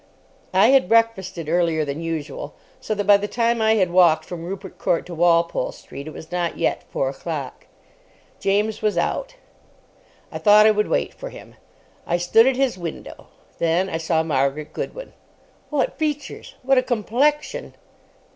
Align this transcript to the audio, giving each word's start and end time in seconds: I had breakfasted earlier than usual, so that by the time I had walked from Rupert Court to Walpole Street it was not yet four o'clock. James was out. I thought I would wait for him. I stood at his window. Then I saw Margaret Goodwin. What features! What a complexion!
I 0.51 0.69
had 0.69 0.89
breakfasted 0.89 1.47
earlier 1.47 1.85
than 1.85 2.01
usual, 2.01 2.55
so 2.79 2.95
that 2.95 3.03
by 3.03 3.17
the 3.17 3.27
time 3.27 3.61
I 3.61 3.75
had 3.75 3.91
walked 3.91 4.25
from 4.25 4.43
Rupert 4.43 4.79
Court 4.79 5.05
to 5.05 5.13
Walpole 5.13 5.71
Street 5.71 6.07
it 6.07 6.11
was 6.11 6.31
not 6.31 6.57
yet 6.57 6.81
four 6.89 7.09
o'clock. 7.09 7.67
James 8.39 8.81
was 8.81 8.97
out. 8.97 9.35
I 10.31 10.39
thought 10.39 10.65
I 10.65 10.71
would 10.71 10.87
wait 10.87 11.13
for 11.13 11.29
him. 11.29 11.53
I 12.07 12.17
stood 12.17 12.47
at 12.47 12.55
his 12.55 12.79
window. 12.79 13.27
Then 13.59 13.89
I 13.91 13.99
saw 13.99 14.23
Margaret 14.23 14.73
Goodwin. 14.73 15.13
What 15.69 15.99
features! 15.99 16.55
What 16.63 16.79
a 16.79 16.81
complexion! 16.81 17.75